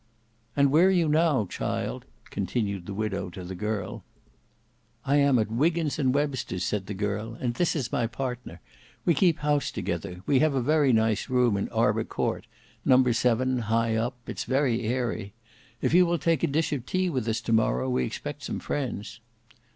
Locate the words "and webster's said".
5.99-6.87